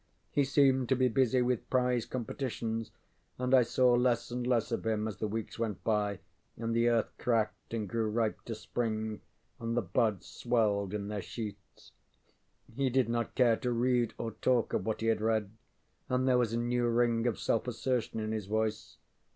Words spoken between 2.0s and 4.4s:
competitions, and I saw less